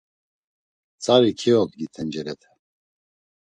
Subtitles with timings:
[1.03, 2.49] Tzari keodgi tencerete.